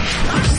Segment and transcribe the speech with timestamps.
[0.00, 0.49] Yeah.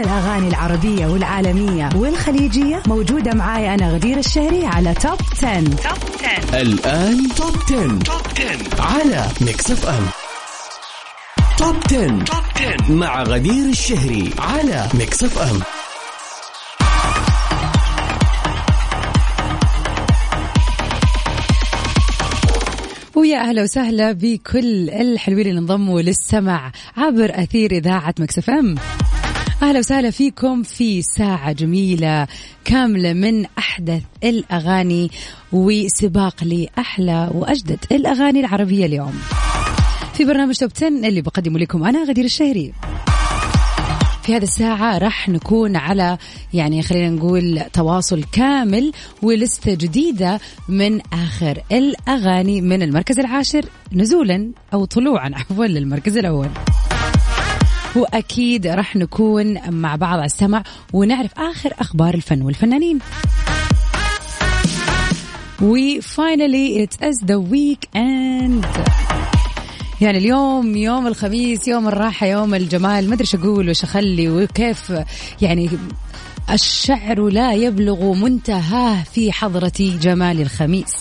[0.00, 5.60] الأغاني العربية والعالمية والخليجية موجودة معاي أنا غدير الشهري على Top 10.
[5.60, 5.98] Top
[6.50, 7.98] 10 الآن Top 10.
[7.98, 10.06] Top 10 على Mix FM
[11.58, 12.06] Top 10.
[12.24, 15.60] Top 10 مع غدير الشهري على Mix FM
[23.14, 28.74] ويا أهلا وسهلا بكل الحلوين اللي انضموا للسمع عبر أثير إذاعة Mix FM
[29.62, 32.26] أهلا وسهلا فيكم في ساعة جميلة
[32.64, 35.10] كاملة من أحدث الأغاني
[35.52, 39.12] وسباق لأحلى وأجدد الأغاني العربية اليوم.
[40.14, 42.72] في برنامج توب 10 اللي بقدمه لكم أنا غدير الشهري.
[44.22, 46.18] في هذه الساعة راح نكون على
[46.54, 48.92] يعني خلينا نقول تواصل كامل
[49.22, 56.48] ولستة جديدة من آخر الأغاني من المركز العاشر نزولا أو طلوعا عفوا للمركز الأول.
[57.96, 62.98] وأكيد راح نكون مع بعض على السمع ونعرف آخر أخبار الفن والفنانين.
[65.60, 68.66] We finally it is the weekend
[70.00, 73.08] يعني اليوم يوم الخميس يوم الراحة يوم الجمال.
[73.08, 74.92] ما أدري إيش أقول وش أخلي وكيف
[75.42, 75.70] يعني
[76.50, 80.92] الشعر لا يبلغ منتهاه في حضرة جمال الخميس.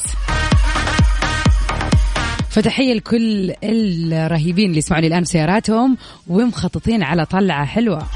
[2.49, 5.97] فتحية لكل الرهيبين اللي يسمعوني الآن بسياراتهم
[6.27, 8.07] ومخططين على طلعة حلوة.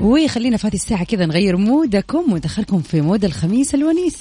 [0.00, 4.18] وخلينا في هذه الساعة كذا نغير مودكم وندخلكم في مود الخميس الونيس.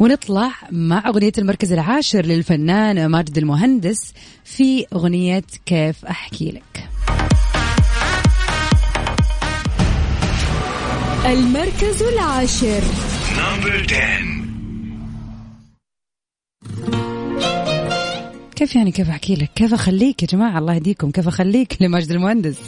[0.00, 4.12] ونطلع مع أغنية المركز العاشر للفنان ماجد المهندس
[4.44, 6.88] في أغنية كيف أحكي لك.
[11.26, 12.82] المركز العاشر.
[13.38, 14.37] نمبر 10
[18.58, 21.10] كيف يعني كيف أحكي لك؟ كيف أخليك يا جماعة؟ الله يهديكم.
[21.10, 22.58] كيف أخليك لماجد المهندس؟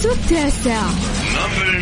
[0.00, 0.82] المركز التاسع
[1.36, 1.80] نمبر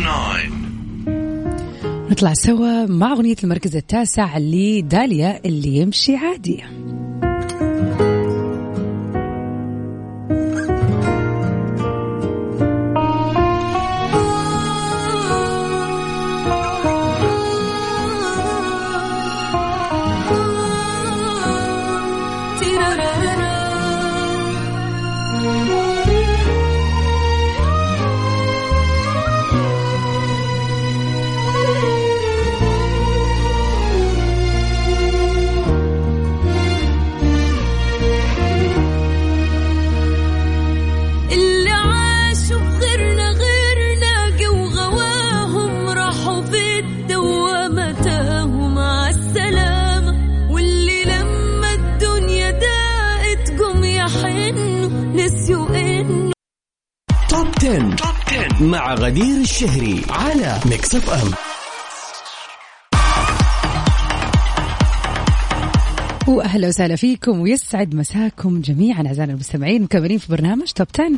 [1.05, 6.63] 9 نطلع سوا مع أغنية المركز التاسع لداليا اللي يمشي عادي.
[58.69, 61.31] مع غدير الشهري على Mix FM
[66.27, 71.11] وأهلا وسهلا فيكم ويسعد مساكم جميعا أعزائنا المستمعين مكملين في برنامج Top 10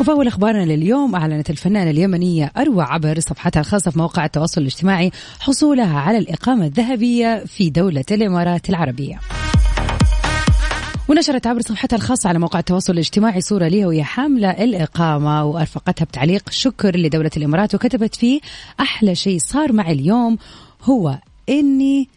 [0.00, 5.10] وفي أول أخبارنا لليوم أعلنت الفنانة اليمنية أروى عبر صفحتها الخاصة في مواقع التواصل الاجتماعي
[5.40, 9.20] حصولها على الإقامة الذهبية في دولة الإمارات العربية.
[11.08, 16.50] ونشرت عبر صفحتها الخاصة على موقع التواصل الاجتماعي صورة لها وهي حاملة الإقامة وأرفقتها بتعليق
[16.50, 18.40] شكر لدولة الإمارات وكتبت فيه
[18.80, 20.38] أحلى شيء صار معي اليوم
[20.82, 21.18] هو
[21.48, 22.08] إني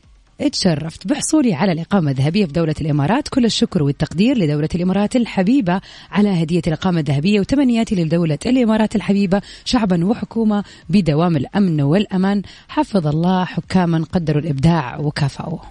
[0.41, 3.27] اتشرفت بحصولي على الإقامة الذهبية في دولة الإمارات.
[3.27, 5.81] كل الشكر والتقدير لدولة الإمارات الحبيبة
[6.11, 12.41] على هدية الإقامة الذهبية وتمنياتي لدولة الإمارات الحبيبة شعبا وحكومة بدوام الأمن والأمان.
[12.67, 15.61] حفظ الله حكاما قدروا الإبداع وكافأوه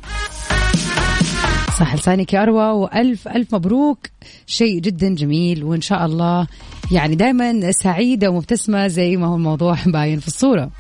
[1.78, 3.98] صح لسانك يا أروى وألف ألف مبروك.
[4.46, 6.46] شيء جدا جميل وإن شاء الله
[6.92, 10.70] يعني دائما سعيدة ومبتسمة زي ما هو الموضوع باين في الصورة.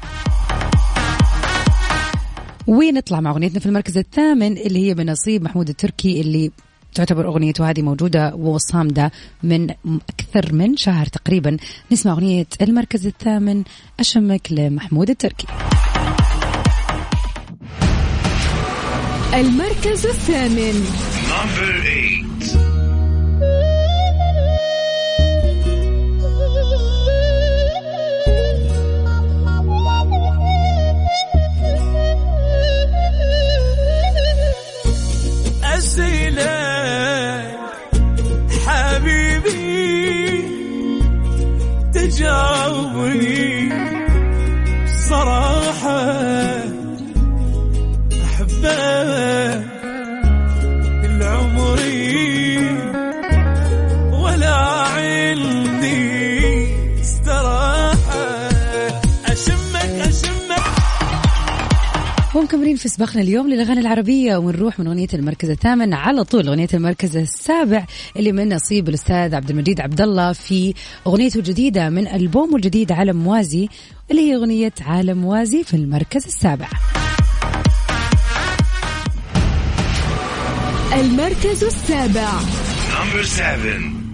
[2.66, 6.50] ونطلع مع أغنيتنا في المركز الثامن اللي هي بنصيب محمود التركي اللي
[6.94, 9.12] تعتبر أغنيته هذه موجودة وصامدة
[9.42, 9.70] من
[10.10, 11.56] أكثر من شهر تقريبا.
[11.92, 13.64] نسمع أغنية المركز الثامن
[14.00, 15.46] أشمك لمحمود التركي.
[19.36, 20.86] المركز الثامن.
[62.46, 67.16] ومكملين في سباقنا اليوم للأغاني العربية ونروح من أغنية المركز الثامن على طول أغنية المركز
[67.16, 70.74] السابع اللي من نصيب الأستاذ عبد المجيد عبد الله في
[71.06, 73.68] أغنيته الجديدة من ألبومه الجديد عالم موازي
[74.10, 76.68] اللي هي أغنية عالم موازي في المركز السابع
[80.92, 82.30] المركز السابع
[82.96, 84.05] Number seven.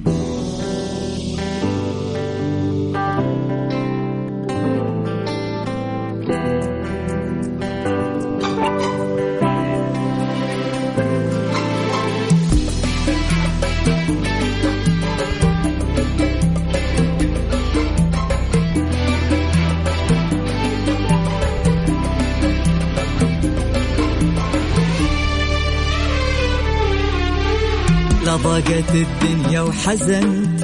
[28.90, 30.61] الدنيا وحزنت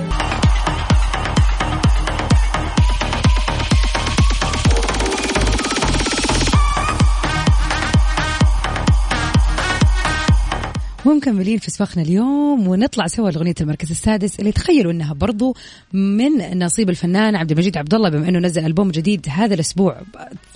[11.09, 15.57] ومكملين في سباقنا اليوم ونطلع سوا لأغنية المركز السادس اللي تخيلوا إنها برضو
[15.93, 20.01] من نصيب الفنان عبد المجيد عبد الله بما إنه نزل ألبوم جديد هذا الأسبوع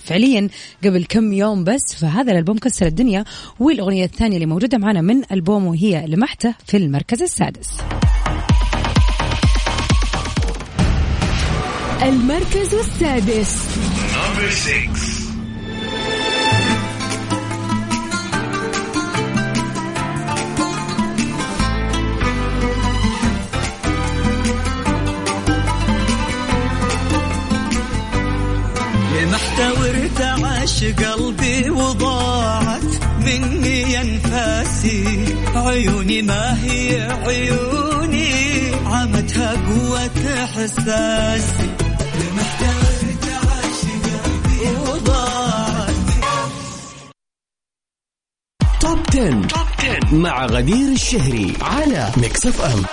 [0.03, 0.49] فعليا
[0.83, 1.95] قبل كم يوم بس.
[1.95, 3.25] فهذا الألبوم كسر الدنيا
[3.59, 7.69] والأغنية الثانية اللي موجودة معنا من ألبومه هي لمحته في المركز السادس.
[12.03, 13.57] المركز السادس.
[31.05, 32.83] قلبي وضاعت
[33.25, 38.31] مني انفاسي عيوني ما هي عيوني
[38.85, 41.69] عمتها قوة إحساسي.
[44.13, 45.93] قلبي وضاعت.
[48.81, 50.15] Top 10.
[50.15, 52.83] مع غدير الشهري على Mix FM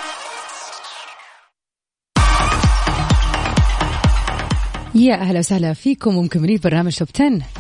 [4.94, 7.59] يا أهلا وسهلا فيكم ومكملين برنامج توب 10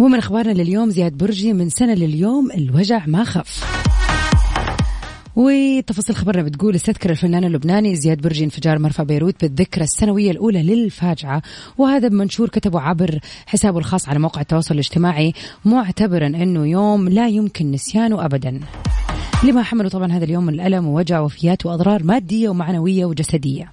[0.00, 3.64] ومن أخبارنا لليوم زياد برجي من سنة لليوم الوجع ما خف.
[5.36, 11.42] وتفاصيل خبرنا بتقول استذكر الفنان اللبناني زياد برجي انفجار مرفأ بيروت بالذكرى السنوية الأولى للفاجعة.
[11.78, 15.32] وهذا بمنشور كتبه عبر حسابه الخاص على موقع التواصل الاجتماعي
[15.64, 18.60] معتبرا أنه يوم لا يمكن نسيانه أبدا.
[19.44, 23.72] لما حملوا طبعا هذا اليوم من الألم ووجع وفيات وأضرار مادية ومعنوية وجسدية.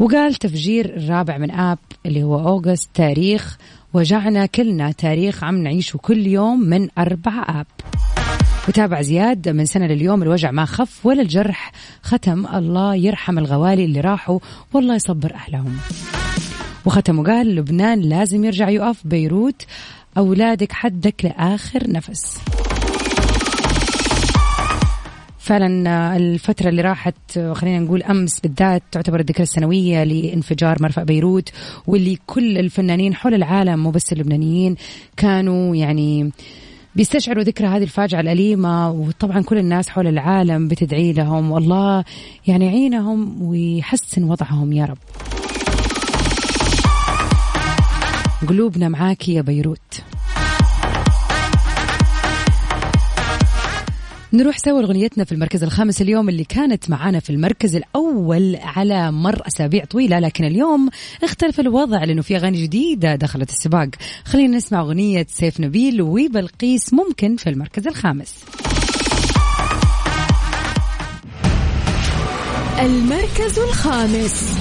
[0.00, 3.58] وقال تفجير الرابع من آب اللي هو أوغست تاريخ
[3.94, 7.66] وجعنا كلنا تاريخ عم نعيشه كل يوم من أربعة آب.
[8.68, 14.00] وتابع زياد من سنة لليوم الوجع ما خف ولا الجرح ختم الله يرحم الغوالي اللي
[14.00, 14.38] راحوا
[14.72, 15.76] والله يصبر أهلهم.
[16.84, 19.66] وختم وقال لبنان لازم يرجع يقف بيروت
[20.18, 22.38] أولادك حدك لآخر نفس.
[25.50, 31.48] فعلا الفترة اللي راحت خلينا نقول أمس بالذات تعتبر الذكرى السنوية لانفجار مرفأ بيروت
[31.86, 34.76] واللي كل الفنانين حول العالم مو بس اللبنانيين
[35.16, 36.32] كانوا يعني
[36.96, 38.90] بيستشعروا ذكرى هذه الفاجعة الأليمة.
[38.90, 41.50] وطبعا كل الناس حول العالم بتدعي لهم.
[41.50, 42.04] والله
[42.46, 44.98] يعني يعينهم ويحسن وضعهم يا رب.
[48.48, 50.02] قلوبنا معاك يا بيروت.
[54.32, 59.42] نروح سوا لغنيتنا في المركز الخامس اليوم اللي كانت معانا في المركز الأول على مر
[59.46, 60.88] أسابيع طويلة لكن اليوم
[61.22, 63.88] اختلف الوضع لأنه في أغاني جديدة دخلت السباق.
[64.24, 68.34] خلينا نسمع أغنية سيف نبيل وبلقيس ممكن في المركز الخامس.
[72.80, 74.54] المركز الخامس.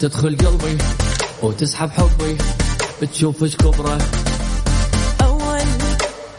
[0.00, 0.78] تدخل قلبي
[1.42, 2.38] وتسحب حبي
[3.12, 3.98] تشوف إيش كبره.
[5.22, 5.66] أول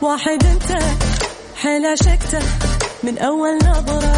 [0.01, 0.83] واحد أنت
[1.55, 2.39] حيل عشقته
[3.03, 4.13] من أول نظرة.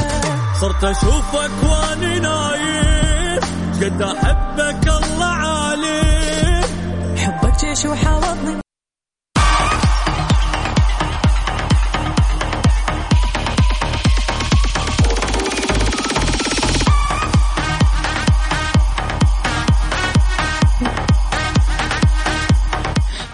[0.62, 3.40] صرت أشوفك وأني نايم
[3.82, 6.64] قد أحبك الله عالم
[7.18, 8.63] حبك جيش وحاوطني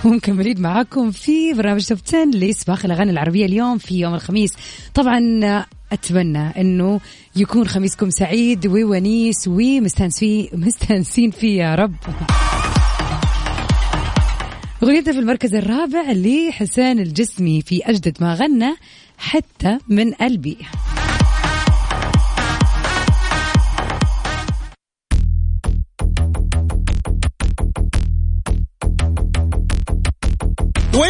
[0.06, 4.54] ومكملين معاكم في برنامج توب 10 لسباق الأغاني العربية اليوم في يوم الخميس.
[4.94, 5.20] طبعا
[5.92, 7.00] أتمنى إنه
[7.36, 11.96] يكون خميسكم سعيد وونيس ومستانسين مستانسين فيه يا رب.
[14.84, 18.76] أغنيتنا في المركز الرابع لحسين الجسمي في أجدد ما غنى
[19.18, 20.58] حتى من قلبي.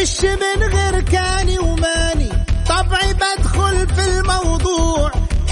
[0.01, 2.29] وش من غير كاني وماني.
[2.69, 5.11] طبعي بدخل في الموضوع.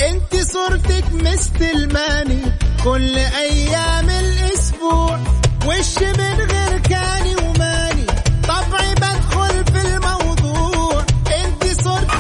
[0.10, 2.42] أنت صورتك مستلماني
[2.84, 5.20] كل أيام الأسبوع.
[5.68, 8.06] وش من غير كاني وماني.
[8.48, 11.06] طبعي بدخل في الموضوع.
[11.46, 12.18] أنت صورتك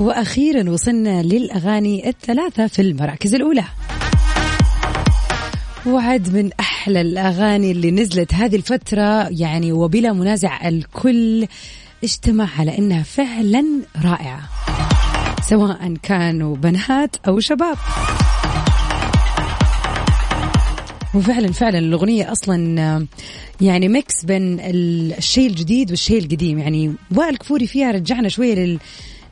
[0.00, 3.64] وأخيرا وصلنا للأغاني الثلاثة في المراكز الأولى.
[5.86, 11.46] وعد من أحلى الأغاني اللي نزلت هذه الفترة يعني وبلا منازع الكل
[12.04, 13.64] اجتمع على إنها فعلا
[14.04, 14.40] رائعة
[15.42, 17.76] سواء كانوا بنات أو شباب.
[21.14, 23.06] وفعلا فعلا الأغنية أصلا
[23.60, 26.58] يعني ميكس بين الشيء الجديد والشيء القديم.
[26.58, 28.78] يعني وائل كفوري فيها رجعنا شوية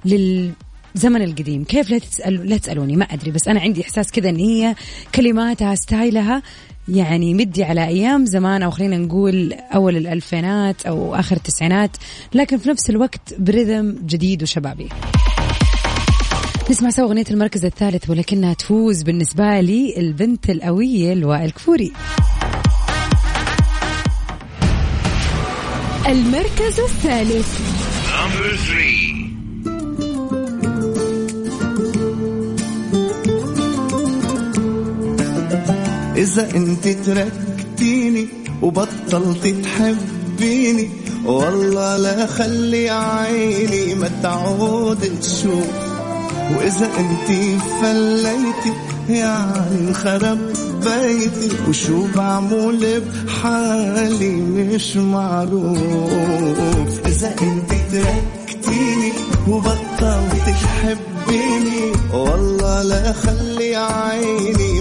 [0.04, 0.52] لل
[0.94, 1.64] للزمن القديم.
[1.64, 4.74] كيف لا تسأل لا تسألوني؟ ما أدري بس أنا عندي إحساس كذا إن هي
[5.14, 6.42] كلماتها ستايلها
[6.88, 11.90] يعني مدي على أيام زمان أو خلينا نقول أول الألفينات أو آخر التسعينات
[12.34, 14.88] لكن في نفس الوقت برذم جديد وشبابي.
[16.70, 21.92] نسمع سوا أغنية المركز الثالث ولكنها تفوز بالنسبة لي البنت القوية لوائل كفوري.
[26.06, 27.60] المركز الثالث.
[36.25, 38.28] إذا أنت تركتيني
[38.62, 40.90] وبطلت تحبيني
[41.25, 45.69] والله لا خلي عيني ما تعود تشوف
[46.57, 48.73] وإذا أنت فليتي
[49.09, 50.38] يعني انخرب
[50.85, 55.78] بيتي وشو بعمل بحالي مش معروف.
[57.07, 59.12] إذا أنت تركتيني
[59.49, 64.74] وبطلت تحبيني والله لا خلي عيني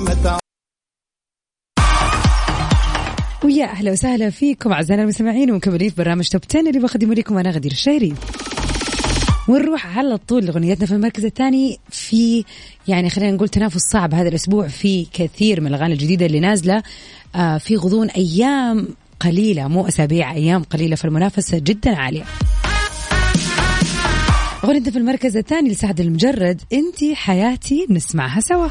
[3.44, 7.52] ويا أهلا وسهلا فيكم اعزائنا المستمعين ومكملين في برنامج توب 10 اللي بقدمه لكم أنا
[7.52, 8.14] غدير الشهري.
[9.48, 12.46] ونروح على طول لغنيتنا في المركز الثاني في
[12.88, 16.84] يعني خلينا نقول تنافس صعب هذا الأسبوع في كثير من الأغاني الجديدة اللي نازلة
[17.36, 18.88] آه في غضون أيام
[19.20, 22.24] قليلة مو أسابيع أيام قليلة فالمنافسة جدا عالية.
[24.64, 28.68] أغنيتنا في المركز الثاني لسعد المجرد انتي حياتي نسمعها سوا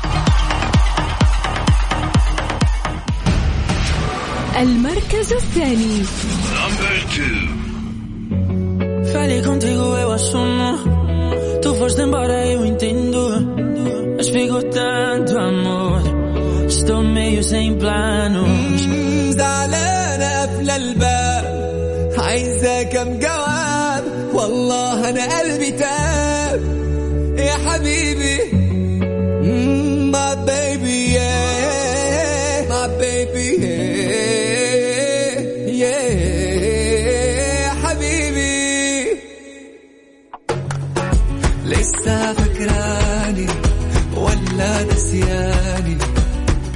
[4.60, 6.04] المركز الثاني.
[9.12, 10.70] Falei contigo, eu assumo.
[11.62, 13.22] Tu foste embora, eu entendo.
[14.16, 16.00] Mas pegou tanto amor.
[16.68, 18.82] Estou meio sem planos.
[19.32, 21.44] زعلانة قافلة الباب
[22.18, 24.04] عايزة كم جواب
[24.34, 25.91] والله أنا قلبي تاب
[41.72, 43.46] لسه فكراني
[44.16, 45.98] ولا نسياني.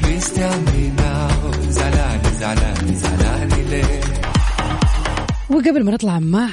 [0.03, 1.69] بليز me now.
[1.69, 4.00] زعلاني زعلاني زعلاني ليه؟
[5.50, 6.49] وقبل ما نطلع مع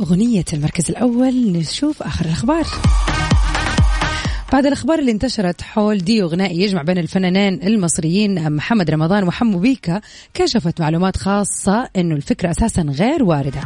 [0.00, 2.66] أغنية المركز الأول نشوف آخر الأخبار.
[4.52, 10.00] بعد الأخبار اللي انتشرت حول ديو غنائي يجمع بين الفنانين المصريين محمد رمضان وحمو بيكا
[10.34, 13.60] كشفت معلومات خاصة أنه الفكرة أساسا غير واردة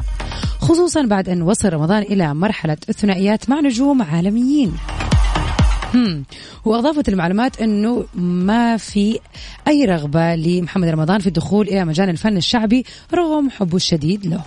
[0.58, 4.72] خصوصا بعد أن وصل رمضان إلى مرحلة الثنائيات مع نجوم عالميين
[5.94, 6.24] هم.
[6.64, 9.18] وأضافت المعلومات أنه ما في
[9.68, 14.40] أي رغبة لمحمد رمضان في الدخول إلى مجال الفن الشعبي رغم حبه الشديد له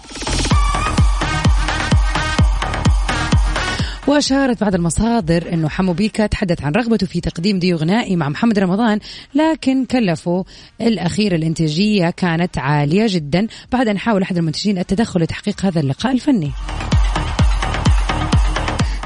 [4.09, 8.59] وأشارت بعض المصادر أنه حمو بيكا تحدث عن رغبته في تقديم ديو غنائي مع محمد
[8.59, 8.99] رمضان
[9.35, 10.45] لكن كلفه
[10.81, 16.51] الأخير الإنتاجية كانت عالية جدا بعد أن حاول أحد المنتجين التدخل لتحقيق هذا اللقاء الفني.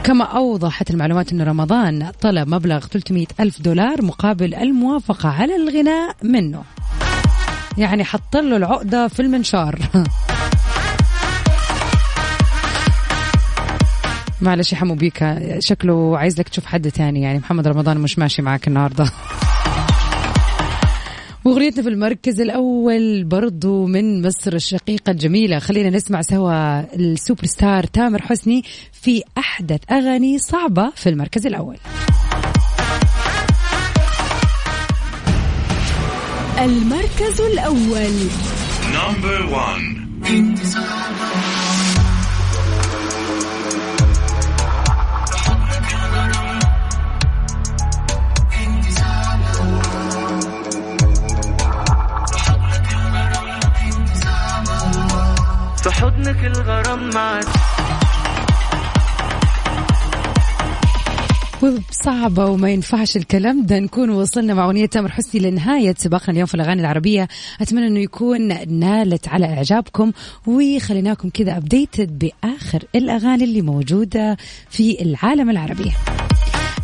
[0.03, 6.63] كما أوضحت المعلومات أن رمضان طلب مبلغ 300 ألف دولار مقابل الموافقة على الغناء منه.
[7.77, 9.79] يعني حط له العقدة في المنشار.
[14.41, 17.39] معلش يا حمو بيكا شكله عايز لك تشوف حد تاني يعني.
[17.39, 19.11] محمد رمضان مش ماشي معك النهارده.
[21.45, 25.59] واغنيتنا في المركز الأول برضو من مصر الشقيقة الجميلة.
[25.59, 31.77] خلينا نسمع سوا السوبر ستار تامر حسني في أحدث أغاني صعبة في المركز الأول.
[36.61, 38.13] المركز الأول.
[38.93, 40.03] نمبر 1
[56.33, 57.45] لك الغرام معك
[61.91, 63.65] صعبة وما ينفعش الكلام.
[63.65, 67.27] ده نكون وصلنا مع أغنية تامر حسني لنهاية سباقنا اليوم في الأغاني العربية.
[67.61, 68.48] أتمنى أنه يكون
[68.79, 70.11] نالت على إعجابكم
[70.48, 74.37] وخليناكم كذا updated بآخر الأغاني اللي موجودة
[74.69, 75.91] في العالم العربي.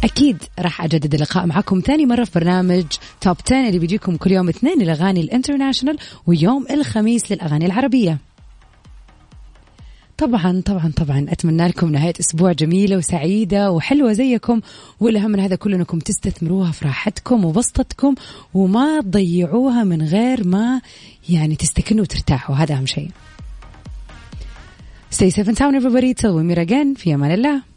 [0.03, 2.85] أكيد راح أجدد اللقاء معكم ثاني مرة في برنامج
[3.21, 8.17] Top 10 اللي بيجيكم كل يوم اثنين الأغاني ال international ويوم الخميس للأغاني العربية.
[10.19, 11.25] طبعا طبعا طبعا.
[11.29, 14.62] أتمنى لكم نهاية أسبوع جميلة وسعيدة وحلوة زيكم.
[14.99, 18.15] والأهم من هذا كله أنكم تستثمروها في راحتكم وبسطتكم
[18.53, 20.82] وما تضيعوها من غير ما
[21.29, 22.55] يعني تستكنوا وترتاحوا.
[22.55, 23.10] هذا أهم شيء.
[25.12, 26.13] Stay safe and sound everybody.
[26.13, 26.95] Till we meet again.
[26.95, 27.68] في أمان الله.